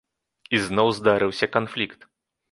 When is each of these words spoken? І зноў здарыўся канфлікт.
І 0.59 0.61
зноў 0.67 0.87
здарыўся 0.99 1.49
канфлікт. 1.57 1.99